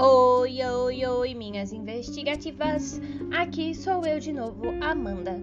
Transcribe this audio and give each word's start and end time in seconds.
Oi, 0.00 0.62
oi, 0.62 1.04
oi, 1.04 1.34
minhas 1.34 1.72
investigativas. 1.72 3.00
Aqui 3.36 3.74
sou 3.74 4.06
eu 4.06 4.20
de 4.20 4.32
novo, 4.32 4.68
Amanda. 4.80 5.34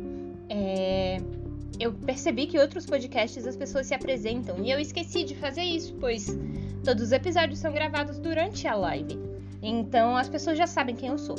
É... 0.47 1.17
Eu 1.77 1.91
percebi 1.91 2.47
que 2.47 2.57
outros 2.57 2.85
podcasts 2.85 3.45
as 3.45 3.57
pessoas 3.57 3.87
se 3.87 3.93
apresentam 3.93 4.63
e 4.63 4.71
eu 4.71 4.79
esqueci 4.79 5.25
de 5.25 5.35
fazer 5.35 5.63
isso, 5.63 5.93
pois 5.99 6.39
todos 6.85 7.03
os 7.03 7.11
episódios 7.11 7.59
são 7.59 7.73
gravados 7.73 8.17
durante 8.17 8.65
a 8.65 8.75
live. 8.75 9.19
Então 9.61 10.15
as 10.15 10.29
pessoas 10.29 10.57
já 10.57 10.65
sabem 10.65 10.95
quem 10.95 11.09
eu 11.09 11.17
sou. 11.17 11.35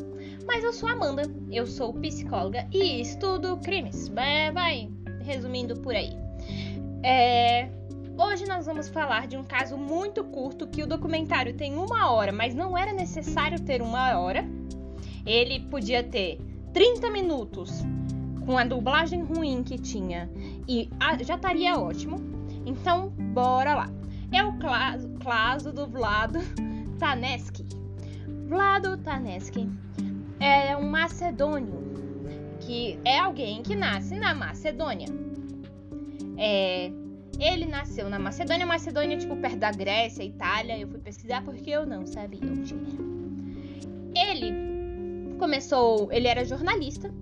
Mas 0.46 0.62
eu 0.62 0.74
sou 0.74 0.86
Amanda, 0.86 1.22
eu 1.50 1.66
sou 1.66 1.94
psicóloga 1.94 2.68
e 2.70 3.00
estudo 3.00 3.56
crimes. 3.64 4.08
Vai, 4.08 4.52
vai 4.52 4.90
resumindo 5.24 5.74
por 5.80 5.94
aí. 5.94 6.10
É... 7.02 7.66
Hoje 8.18 8.46
nós 8.46 8.64
vamos 8.64 8.88
falar 8.88 9.26
de 9.26 9.36
um 9.36 9.44
caso 9.44 9.76
muito 9.76 10.24
curto 10.24 10.66
que 10.66 10.82
o 10.82 10.86
documentário 10.86 11.52
tem 11.52 11.76
uma 11.76 12.10
hora, 12.10 12.32
mas 12.32 12.54
não 12.54 12.76
era 12.76 12.90
necessário 12.90 13.60
ter 13.60 13.82
uma 13.82 14.18
hora. 14.18 14.42
Ele 15.26 15.60
podia 15.60 16.02
ter 16.02 16.40
30 16.72 17.10
minutos 17.10 17.84
com 18.46 18.56
a 18.56 18.64
dublagem 18.64 19.22
ruim 19.22 19.62
que 19.62 19.76
tinha 19.76 20.30
e 20.66 20.88
já 21.26 21.34
estaria 21.34 21.78
ótimo. 21.78 22.16
Então, 22.64 23.10
bora 23.10 23.74
lá. 23.74 23.90
É 24.32 24.42
o 24.42 24.54
caso 25.22 25.70
do 25.70 25.86
Vlado 25.86 26.38
Taneski. 26.98 27.66
Vlado 28.48 28.96
Taneski 28.96 29.68
é 30.40 30.74
um 30.74 30.88
macedônio, 30.88 31.74
que 32.60 32.98
é 33.04 33.18
alguém 33.18 33.62
que 33.62 33.74
nasce 33.74 34.18
na 34.18 34.34
Macedônia. 34.34 35.08
É, 36.38 36.90
ele 37.38 37.66
nasceu 37.66 38.08
na 38.08 38.18
Macedônia, 38.18 38.66
Macedônia, 38.66 39.16
tipo, 39.16 39.36
perto 39.36 39.58
da 39.58 39.70
Grécia, 39.70 40.22
Itália. 40.22 40.78
Eu 40.78 40.88
fui 40.88 40.98
pesquisar 40.98 41.44
porque 41.44 41.70
eu 41.70 41.86
não 41.86 42.06
sabia 42.06 42.40
onde 42.42 42.74
era. 42.74 44.30
Ele 44.30 45.36
começou, 45.38 46.10
ele 46.10 46.26
era 46.26 46.44
jornalista. 46.44 47.12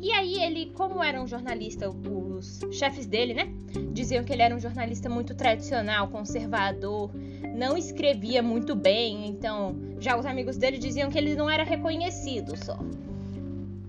E 0.00 0.10
aí 0.10 0.42
ele, 0.42 0.72
como 0.74 1.00
era 1.00 1.22
um 1.22 1.28
jornalista, 1.28 1.88
os 1.88 2.60
chefes 2.72 3.06
dele, 3.06 3.34
né, 3.34 3.54
diziam 3.92 4.24
que 4.24 4.32
ele 4.32 4.42
era 4.42 4.52
um 4.52 4.58
jornalista 4.58 5.08
muito 5.08 5.32
tradicional, 5.32 6.08
conservador, 6.08 7.12
não 7.54 7.76
escrevia 7.76 8.42
muito 8.42 8.74
bem, 8.74 9.28
então 9.28 9.76
já 10.00 10.18
os 10.18 10.26
amigos 10.26 10.56
dele 10.56 10.76
diziam 10.76 11.08
que 11.08 11.16
ele 11.16 11.36
não 11.36 11.48
era 11.48 11.62
reconhecido 11.62 12.56
só. 12.56 12.76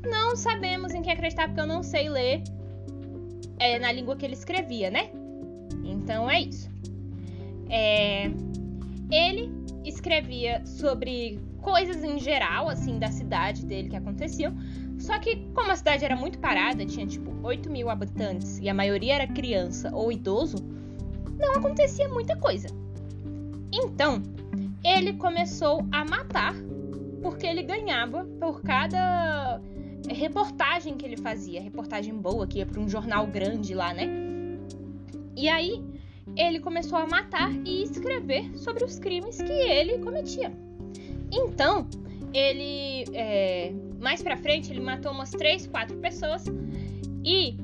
Não 0.03 0.35
sabemos 0.35 0.93
em 0.93 1.01
que 1.01 1.09
acreditar 1.09 1.47
porque 1.47 1.61
eu 1.61 1.65
não 1.65 1.81
sei 1.81 2.07
ler 2.09 2.43
é, 3.57 3.79
na 3.79 3.91
língua 3.91 4.15
que 4.15 4.23
ele 4.23 4.35
escrevia, 4.35 4.91
né? 4.91 5.09
Então 5.83 6.29
é 6.29 6.41
isso. 6.41 6.69
É, 7.69 8.31
ele 9.11 9.51
escrevia 9.83 10.65
sobre 10.65 11.39
coisas 11.61 12.03
em 12.03 12.19
geral, 12.19 12.69
assim, 12.69 12.99
da 12.99 13.09
cidade 13.09 13.65
dele 13.65 13.89
que 13.89 13.95
aconteciam. 13.95 14.53
Só 14.99 15.17
que, 15.19 15.47
como 15.53 15.71
a 15.71 15.75
cidade 15.75 16.05
era 16.05 16.15
muito 16.15 16.37
parada, 16.39 16.85
tinha 16.85 17.05
tipo 17.05 17.31
8 17.41 17.69
mil 17.69 17.89
habitantes 17.89 18.59
e 18.59 18.69
a 18.69 18.73
maioria 18.73 19.15
era 19.15 19.27
criança 19.27 19.89
ou 19.93 20.11
idoso, 20.11 20.57
não 21.37 21.53
acontecia 21.53 22.07
muita 22.07 22.35
coisa. 22.35 22.67
Então, 23.71 24.21
ele 24.83 25.13
começou 25.13 25.85
a 25.91 26.05
matar 26.05 26.53
porque 27.21 27.47
ele 27.47 27.63
ganhava 27.63 28.25
por 28.39 28.61
cada 28.61 29.59
reportagem 30.09 30.95
que 30.95 31.05
ele 31.05 31.17
fazia, 31.17 31.61
reportagem 31.61 32.13
boa 32.13 32.45
que 32.45 32.59
ia 32.59 32.65
para 32.65 32.79
um 32.79 32.87
jornal 32.87 33.25
grande 33.25 33.73
lá, 33.73 33.93
né? 33.93 34.22
E 35.35 35.49
aí 35.49 35.83
ele 36.35 36.59
começou 36.59 36.97
a 36.97 37.05
matar 37.05 37.51
e 37.65 37.83
escrever 37.83 38.57
sobre 38.57 38.83
os 38.83 38.97
crimes 38.99 39.41
que 39.41 39.51
ele 39.51 39.99
cometia. 39.99 40.51
Então, 41.31 41.87
ele 42.33 43.05
é, 43.13 43.73
mais 43.99 44.21
para 44.21 44.37
frente 44.37 44.71
ele 44.71 44.81
matou 44.81 45.11
umas 45.11 45.31
três, 45.31 45.67
quatro 45.67 45.97
pessoas 45.97 46.45
e 47.23 47.57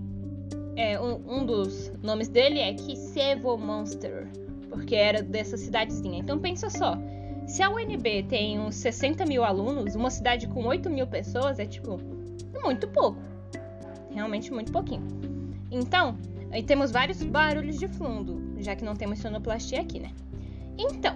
é, 0.75 0.99
um, 0.99 1.45
dos 1.45 1.91
nomes 2.01 2.29
dele 2.29 2.59
é 2.59 2.73
Kisevo 2.73 3.57
Monster, 3.57 4.27
porque 4.69 4.95
era 4.95 5.21
dessa 5.21 5.57
cidadezinha. 5.57 6.19
Então 6.19 6.39
pensa 6.39 6.69
só, 6.69 6.97
se 7.45 7.61
a 7.61 7.69
UNB 7.69 8.23
tem 8.29 8.59
uns 8.59 8.75
60 8.75 9.25
mil 9.25 9.43
alunos, 9.43 9.95
uma 9.95 10.09
cidade 10.09 10.47
com 10.47 10.65
8 10.65 10.89
mil 10.89 11.05
pessoas 11.05 11.59
é 11.59 11.65
tipo 11.65 11.99
muito 12.63 12.87
pouco, 12.87 13.19
realmente 14.11 14.53
muito 14.53 14.71
pouquinho. 14.71 15.05
Então 15.69 16.17
Aí 16.51 16.63
temos 16.63 16.91
vários 16.91 17.21
barulhos 17.23 17.77
de 17.77 17.87
fundo, 17.87 18.41
já 18.59 18.75
que 18.75 18.83
não 18.83 18.95
temos 18.95 19.19
sonoplastia 19.19 19.81
aqui, 19.81 19.99
né? 19.99 20.11
Então, 20.77 21.15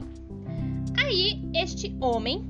aí 0.97 1.41
este 1.55 1.95
homem, 1.99 2.43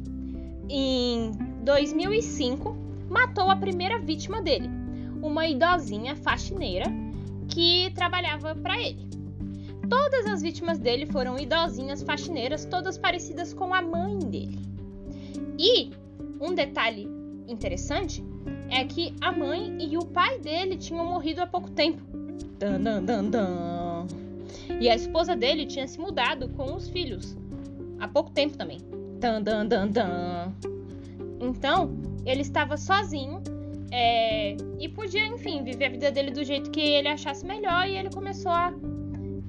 em 0.70 1.32
2005, 1.64 2.76
matou 3.10 3.50
a 3.50 3.56
primeira 3.56 4.00
vítima 4.00 4.42
dele, 4.42 4.70
uma 5.22 5.48
idosinha 5.48 6.16
faxineira 6.16 6.86
que 7.48 7.92
trabalhava 7.96 8.56
para 8.56 8.82
ele. 8.82 9.08
Todas 9.90 10.26
as 10.26 10.42
vítimas 10.42 10.80
dele 10.80 11.06
foram 11.06 11.38
idosinhas 11.38 12.02
faxineiras, 12.02 12.66
todas 12.66 12.98
parecidas 12.98 13.54
com 13.54 13.74
a 13.74 13.82
mãe 13.82 14.18
dele. 14.20 14.60
E 15.60 15.92
um 16.42 16.54
detalhe 16.54 17.08
interessante 17.48 18.24
é 18.70 18.84
que 18.86 19.14
a 19.22 19.32
mãe 19.32 19.78
e 19.80 19.98
o 19.98 20.06
pai 20.06 20.40
dele 20.40 20.78
tinham 20.78 21.06
morrido 21.06 21.42
há 21.42 21.48
pouco 21.48 21.70
tempo. 21.70 22.02
Dan, 22.64 22.82
dan, 22.82 23.06
dan, 23.06 23.30
dan. 23.30 24.08
E 24.80 24.90
a 24.90 24.96
esposa 24.96 25.36
dele 25.36 25.66
tinha 25.66 25.86
se 25.86 26.00
mudado 26.00 26.48
com 26.56 26.76
os 26.76 26.88
filhos 26.88 27.36
há 28.00 28.08
pouco 28.08 28.32
tempo 28.32 28.56
também. 28.56 28.80
Dan, 29.20 29.44
dan, 29.44 29.68
dan, 29.68 29.90
dan. 29.90 30.54
Então, 31.42 31.92
ele 32.26 32.40
estava 32.42 32.78
sozinho 32.78 33.44
é, 33.92 34.56
e 34.80 34.88
podia, 34.88 35.28
enfim, 35.28 35.62
viver 35.62 35.86
a 35.88 35.90
vida 35.90 36.10
dele 36.10 36.32
do 36.32 36.42
jeito 36.42 36.72
que 36.72 36.80
ele 36.80 37.10
achasse 37.10 37.46
melhor 37.46 37.86
e 37.86 37.98
ele 37.98 38.10
começou 38.10 38.54
a 38.54 38.74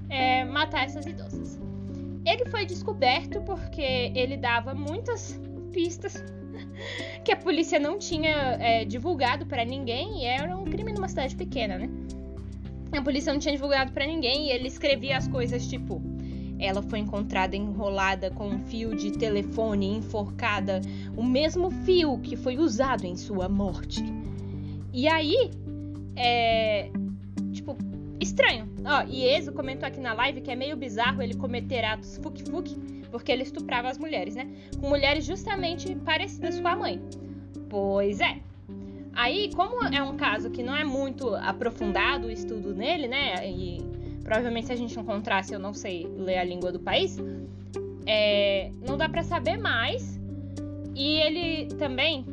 é, 0.08 0.44
matar 0.44 0.86
essas 0.86 1.06
idosas. 1.06 1.60
Ele 2.26 2.44
foi 2.46 2.66
descoberto 2.66 3.40
porque 3.42 4.10
ele 4.16 4.36
dava 4.36 4.74
muitas 4.74 5.40
pistas 5.72 6.20
que 7.24 7.30
a 7.30 7.36
polícia 7.36 7.78
não 7.78 7.96
tinha 7.96 8.56
é, 8.58 8.84
divulgado 8.84 9.46
para 9.46 9.64
ninguém 9.64 10.22
e 10.22 10.24
era 10.24 10.56
um 10.56 10.64
crime 10.64 10.92
numa 10.92 11.08
cidade 11.08 11.36
pequena, 11.36 11.78
né? 11.78 11.88
A 12.96 13.02
polícia 13.02 13.32
não 13.32 13.40
tinha 13.40 13.54
divulgado 13.54 13.92
para 13.92 14.06
ninguém 14.06 14.46
e 14.46 14.50
ele 14.50 14.68
escrevia 14.68 15.16
as 15.16 15.26
coisas 15.28 15.66
tipo: 15.66 16.00
ela 16.58 16.82
foi 16.82 17.00
encontrada 17.00 17.56
enrolada 17.56 18.30
com 18.30 18.48
um 18.48 18.58
fio 18.58 18.94
de 18.94 19.12
telefone 19.12 19.96
enforcada, 19.96 20.80
o 21.16 21.22
mesmo 21.22 21.70
fio 21.70 22.18
que 22.18 22.36
foi 22.36 22.56
usado 22.56 23.04
em 23.04 23.16
sua 23.16 23.48
morte. 23.48 24.02
E 24.92 25.08
aí, 25.08 25.50
é. 26.16 26.90
Tipo, 27.52 27.76
estranho. 28.20 28.68
Ó, 28.84 29.04
e 29.08 29.24
Ezo 29.24 29.52
comentou 29.52 29.86
aqui 29.86 30.00
na 30.00 30.12
live 30.14 30.40
que 30.40 30.50
é 30.50 30.56
meio 30.56 30.76
bizarro 30.76 31.22
ele 31.22 31.34
cometer 31.34 31.84
atos 31.84 32.18
fuk-fuk, 32.18 32.76
porque 33.10 33.32
ele 33.32 33.42
estuprava 33.42 33.88
as 33.88 33.98
mulheres, 33.98 34.34
né? 34.34 34.48
Com 34.80 34.88
mulheres 34.88 35.24
justamente 35.24 35.94
parecidas 35.96 36.60
com 36.60 36.68
a 36.68 36.76
mãe. 36.76 37.00
Pois 37.68 38.20
é. 38.20 38.38
Aí, 39.14 39.50
como 39.54 39.84
é 39.84 40.02
um 40.02 40.16
caso 40.16 40.50
que 40.50 40.62
não 40.62 40.74
é 40.74 40.84
muito 40.84 41.34
aprofundado 41.36 42.26
o 42.26 42.30
estudo 42.30 42.74
nele, 42.74 43.06
né? 43.06 43.48
E 43.48 43.78
provavelmente 44.22 44.66
se 44.66 44.72
a 44.72 44.76
gente 44.76 44.98
encontrasse, 44.98 45.52
eu 45.52 45.58
não 45.58 45.72
sei 45.72 46.06
ler 46.16 46.38
a 46.38 46.44
língua 46.44 46.72
do 46.72 46.80
país, 46.80 47.18
é, 48.06 48.70
não 48.86 48.96
dá 48.96 49.08
para 49.08 49.22
saber 49.22 49.56
mais. 49.56 50.18
E 50.94 51.16
ele 51.20 51.66
também, 51.76 52.24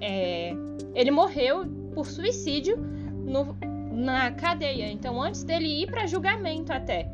é, 0.00 0.54
ele 0.94 1.10
morreu 1.10 1.66
por 1.94 2.06
suicídio 2.06 2.76
no, 2.76 3.56
na 3.92 4.30
cadeia. 4.30 4.90
Então, 4.90 5.22
antes 5.22 5.44
dele 5.44 5.82
ir 5.82 5.86
para 5.86 6.06
julgamento 6.06 6.72
até. 6.72 7.10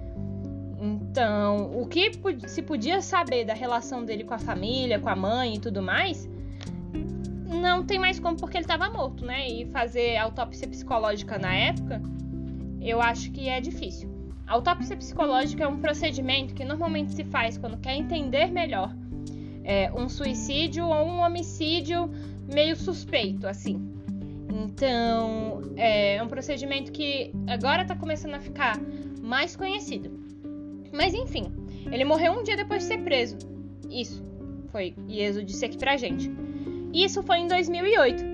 Então, 0.81 1.71
o 1.81 1.87
que 1.87 2.11
se 2.49 2.63
podia 2.63 3.01
saber 3.01 3.45
da 3.45 3.55
relação 3.55 4.05
dele 4.05 4.25
com 4.25 4.35
a 4.35 4.39
família, 4.39 4.99
com 4.99 5.09
a 5.09 5.15
mãe 5.15 5.55
e 5.55 5.59
tudo 5.61 5.81
mais, 5.81 6.29
não 7.53 7.85
tem 7.85 7.99
mais 7.99 8.19
como 8.19 8.37
porque 8.37 8.57
ele 8.57 8.65
estava 8.65 8.89
morto, 8.91 9.25
né? 9.25 9.49
E 9.49 9.67
fazer 9.67 10.17
autópsia 10.17 10.67
psicológica 10.69 11.39
na 11.39 11.55
época, 11.55 12.03
eu 12.81 13.01
acho 13.01 13.31
que 13.31 13.49
é 13.49 13.61
difícil. 13.61 14.11
A 14.47 14.55
autópsia 14.55 14.97
psicológica 14.97 15.65
é 15.65 15.67
um 15.67 15.79
procedimento 15.79 16.55
que 16.55 16.65
normalmente 16.65 17.13
se 17.13 17.25
faz 17.25 17.57
quando 17.57 17.79
quer 17.79 17.97
entender 17.97 18.51
melhor 18.51 18.95
é, 19.65 19.93
um 19.93 20.09
suicídio 20.09 20.85
ou 20.87 21.07
um 21.07 21.21
homicídio 21.21 22.11
meio 22.53 22.77
suspeito, 22.77 23.47
assim. 23.47 23.81
Então, 24.51 25.63
é 25.77 26.23
um 26.23 26.29
procedimento 26.29 26.93
que 26.93 27.33
agora 27.47 27.83
está 27.83 27.97
começando 27.97 28.35
a 28.35 28.41
ficar 28.41 28.79
mais 29.23 29.57
conhecido. 29.57 30.11
Mas 30.93 31.15
enfim, 31.15 31.45
ele 31.91 32.05
morreu 32.05 32.33
um 32.33 32.43
dia 32.43 32.57
depois 32.57 32.83
de 32.83 32.89
ser 32.89 32.99
preso. 32.99 33.39
Isso 33.89 34.23
foi 34.71 34.95
Ieso 35.09 35.45
disse 35.45 35.65
aqui 35.65 35.79
pra 35.79 35.97
gente. 35.97 36.31
Isso 36.93 37.23
foi 37.23 37.39
em 37.39 37.49
2008. 37.49 38.25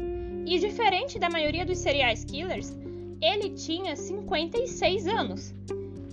E 0.46 0.58
diferente 0.58 1.18
da 1.18 1.28
maioria 1.28 1.64
dos 1.64 1.78
serial 1.78 2.14
killers, 2.26 2.76
ele 3.20 3.50
tinha 3.50 3.94
56 3.94 5.06
anos. 5.06 5.54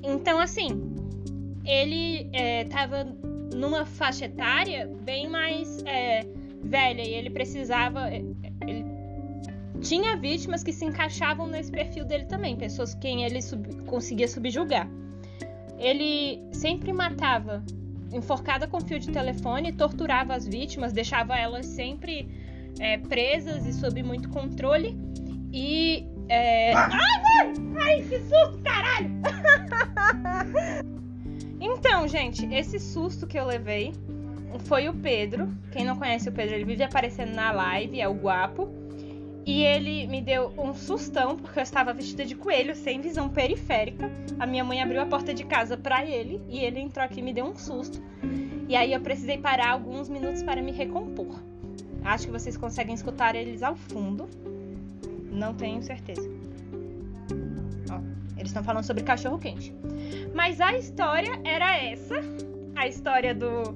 Então, 0.04 0.40
assim, 0.40 0.70
ele 1.66 2.30
estava 2.62 3.08
numa 3.56 3.86
faixa 3.86 4.26
etária 4.26 4.92
bem 5.04 5.30
mais 5.30 5.84
é, 5.86 6.26
velha 6.62 7.02
e 7.02 7.14
ele 7.14 7.30
precisava. 7.30 8.10
É, 8.10 8.24
ele 8.68 8.86
tinha 9.82 10.16
vítimas 10.16 10.64
que 10.64 10.74
se 10.74 10.86
encaixavam 10.86 11.48
nesse 11.48 11.72
perfil 11.72 12.06
dele 12.06 12.26
também, 12.26 12.56
pessoas 12.56 12.96
quem 12.96 13.24
ele 13.24 13.42
sub, 13.42 13.84
conseguia 13.86 14.28
subjugar. 14.28 14.90
Ele 15.78 16.42
sempre 16.52 16.92
matava 16.94 17.64
enforcada 18.12 18.68
com 18.68 18.80
fio 18.80 19.00
de 19.00 19.12
telefone, 19.12 19.72
torturava 19.72 20.34
as 20.34 20.48
vítimas, 20.48 20.94
deixava 20.94 21.38
elas 21.38 21.66
sempre 21.66 22.30
é, 22.80 22.98
presas 22.98 23.66
e 23.66 23.74
sob 23.74 24.02
muito 24.04 24.30
controle. 24.30 24.98
E. 25.52 26.06
É... 26.28 26.74
Ai, 26.74 27.54
mãe! 27.60 27.84
Ai, 27.84 28.02
que 28.04 28.20
susto, 28.20 28.60
caralho! 28.64 29.12
então, 31.60 32.08
gente, 32.08 32.46
esse 32.54 32.80
susto 32.80 33.28
que 33.28 33.38
eu 33.38 33.46
levei 33.46 33.94
foi 34.66 34.90
o 34.90 34.94
Pedro. 34.94 35.48
Quem 35.72 35.86
não 35.86 35.96
conhece 35.98 36.30
o 36.30 36.32
Pedro, 36.32 36.56
ele 36.56 36.66
vive 36.66 36.84
aparecendo 36.84 37.34
na 37.34 37.52
live, 37.52 38.02
é 38.02 38.08
o 38.08 38.14
guapo. 38.14 38.85
E 39.46 39.64
ele 39.64 40.08
me 40.08 40.22
deu 40.22 40.52
um 40.58 40.74
sustão, 40.74 41.36
porque 41.36 41.60
eu 41.60 41.64
estava 41.64 41.94
vestida 41.94 42.26
de 42.26 42.34
coelho, 42.34 42.76
sem 42.76 43.00
visão 43.00 43.30
periférica. 43.30 44.10
A 44.40 44.48
minha 44.48 44.64
mãe 44.64 44.82
abriu 44.82 45.00
a 45.00 45.06
porta 45.06 45.36
de 45.36 45.44
casa 45.44 45.78
para 45.78 46.04
ele 46.04 46.42
e 46.50 46.60
ele 46.60 46.80
entrou 46.80 47.06
aqui 47.06 47.20
e 47.20 47.24
me 47.24 47.32
deu 47.32 47.46
um 47.46 47.56
susto. 47.56 48.02
E 48.68 48.76
aí 48.76 48.92
eu 48.92 49.00
precisei 49.00 49.38
parar 49.38 49.70
alguns 49.70 50.10
minutos 50.10 50.42
para 50.42 50.64
me 50.64 50.72
recompor. 50.72 51.40
Acho 52.04 52.26
que 52.26 52.32
vocês 52.32 52.58
conseguem 52.58 52.96
escutar 52.96 53.36
eles 53.36 53.62
ao 53.62 53.76
fundo. 53.76 54.28
Não 55.32 55.54
tenho 55.54 55.84
certeza. 55.84 56.28
Ó, 57.92 58.00
eles 58.36 58.48
estão 58.48 58.64
falando 58.64 58.84
sobre 58.84 59.04
cachorro 59.04 59.38
quente. 59.38 59.76
Mas 60.34 60.60
a 60.60 60.76
história 60.76 61.40
era 61.44 61.78
essa. 61.78 62.16
A 62.76 62.88
história 62.88 63.36
do 63.36 63.76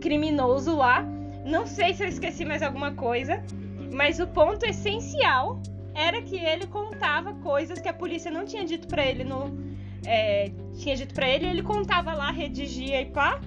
criminoso 0.00 0.76
lá. 0.76 1.04
Não 1.44 1.66
sei 1.66 1.92
se 1.92 2.04
eu 2.04 2.08
esqueci 2.08 2.46
mais 2.46 2.62
alguma 2.62 2.92
coisa. 2.92 3.42
Mas 3.92 4.20
o 4.20 4.26
ponto 4.26 4.64
essencial 4.64 5.60
era 5.94 6.22
que 6.22 6.36
ele 6.36 6.66
contava 6.66 7.34
coisas 7.34 7.80
que 7.80 7.88
a 7.88 7.92
polícia 7.92 8.30
não 8.30 8.44
tinha 8.44 8.64
dito 8.64 8.86
para 8.86 9.04
ele 9.04 9.24
no. 9.24 9.58
É, 10.06 10.50
tinha 10.78 10.96
dito 10.96 11.12
para 11.12 11.28
ele, 11.28 11.46
ele 11.46 11.62
contava 11.62 12.12
lá, 12.14 12.30
redigia 12.30 13.00
e 13.00 13.06
pá. 13.06 13.40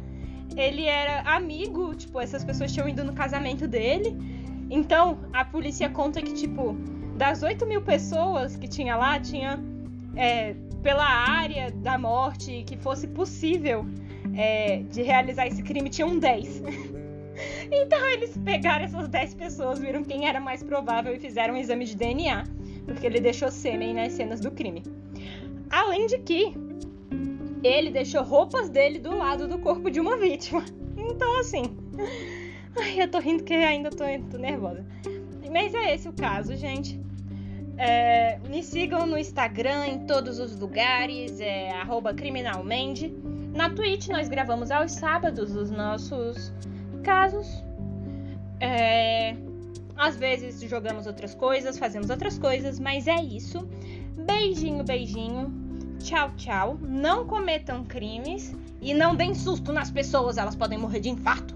Ele 0.55 0.85
era 0.85 1.21
amigo, 1.21 1.95
tipo, 1.95 2.19
essas 2.19 2.43
pessoas 2.43 2.71
tinham 2.71 2.87
ido 2.87 3.03
no 3.03 3.13
casamento 3.13 3.67
dele. 3.67 4.15
Então, 4.69 5.19
a 5.33 5.43
polícia 5.43 5.89
conta 5.89 6.21
que, 6.21 6.33
tipo, 6.33 6.73
das 7.15 7.41
8 7.41 7.65
mil 7.65 7.81
pessoas 7.81 8.55
que 8.55 8.67
tinha 8.67 8.95
lá, 8.95 9.19
tinha 9.19 9.59
é, 10.15 10.55
pela 10.83 11.05
área 11.05 11.71
da 11.71 11.97
morte 11.97 12.63
que 12.67 12.77
fosse 12.77 13.07
possível 13.07 13.85
é, 14.35 14.83
de 14.91 15.01
realizar 15.01 15.47
esse 15.47 15.63
crime, 15.63 15.89
tinham 15.89 16.19
10. 16.19 16.61
Então 17.71 18.05
eles 18.07 18.37
pegaram 18.37 18.85
essas 18.85 19.07
10 19.07 19.33
pessoas, 19.35 19.79
viram 19.79 20.03
quem 20.03 20.27
era 20.27 20.39
mais 20.39 20.61
provável 20.63 21.13
e 21.13 21.19
fizeram 21.19 21.53
um 21.53 21.57
exame 21.57 21.85
de 21.85 21.95
DNA, 21.95 22.43
porque 22.85 23.05
ele 23.05 23.19
deixou 23.19 23.49
sêmen 23.49 23.93
nas 23.93 24.13
cenas 24.13 24.39
do 24.39 24.51
crime. 24.51 24.83
Além 25.69 26.05
de 26.07 26.19
que 26.19 26.53
ele 27.63 27.89
deixou 27.89 28.23
roupas 28.23 28.69
dele 28.69 28.99
do 28.99 29.17
lado 29.17 29.47
do 29.47 29.57
corpo 29.57 29.89
de 29.89 29.99
uma 29.99 30.17
vítima. 30.17 30.63
Então, 30.97 31.39
assim. 31.39 31.63
Ai, 32.79 33.01
eu 33.01 33.07
tô 33.09 33.19
rindo 33.19 33.43
que 33.43 33.53
ainda 33.53 33.89
tô, 33.89 34.03
tô 34.29 34.37
nervosa. 34.37 34.85
Mas 35.51 35.73
é 35.73 35.93
esse 35.93 36.09
o 36.09 36.13
caso, 36.13 36.55
gente. 36.55 36.99
É, 37.77 38.39
me 38.49 38.63
sigam 38.63 39.05
no 39.05 39.17
Instagram, 39.17 39.87
em 39.87 40.05
todos 40.05 40.39
os 40.39 40.59
lugares, 40.59 41.39
é 41.39 41.71
criminalmente. 42.15 43.13
Na 43.55 43.69
Twitch 43.69 44.07
nós 44.07 44.27
gravamos 44.27 44.71
aos 44.71 44.91
sábados 44.91 45.55
os 45.55 45.69
nossos 45.69 46.51
casos. 47.03 47.63
É... 48.59 49.35
Às 49.95 50.15
vezes 50.15 50.59
jogamos 50.67 51.05
outras 51.05 51.35
coisas, 51.35 51.77
fazemos 51.77 52.09
outras 52.09 52.39
coisas, 52.39 52.79
mas 52.79 53.07
é 53.07 53.21
isso. 53.21 53.67
Beijinho, 54.25 54.83
beijinho. 54.83 55.53
Tchau, 55.99 56.31
tchau. 56.35 56.79
Não 56.81 57.27
cometam 57.27 57.83
crimes 57.83 58.55
e 58.81 58.93
não 58.93 59.15
deem 59.15 59.35
susto 59.35 59.71
nas 59.71 59.91
pessoas, 59.91 60.37
elas 60.37 60.55
podem 60.55 60.77
morrer 60.77 60.99
de 60.99 61.09
infarto. 61.09 61.55